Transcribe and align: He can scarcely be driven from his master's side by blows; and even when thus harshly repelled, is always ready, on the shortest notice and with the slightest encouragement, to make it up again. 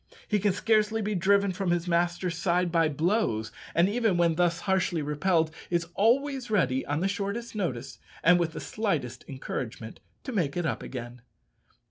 He 0.27 0.39
can 0.39 0.51
scarcely 0.51 0.99
be 1.03 1.13
driven 1.13 1.51
from 1.51 1.69
his 1.69 1.87
master's 1.87 2.35
side 2.35 2.71
by 2.71 2.89
blows; 2.89 3.51
and 3.75 3.87
even 3.87 4.17
when 4.17 4.33
thus 4.33 4.61
harshly 4.61 5.03
repelled, 5.03 5.53
is 5.69 5.85
always 5.93 6.49
ready, 6.49 6.83
on 6.87 7.01
the 7.01 7.07
shortest 7.07 7.53
notice 7.53 7.99
and 8.23 8.39
with 8.39 8.53
the 8.53 8.59
slightest 8.61 9.23
encouragement, 9.27 9.99
to 10.23 10.31
make 10.31 10.57
it 10.57 10.65
up 10.65 10.81
again. 10.81 11.21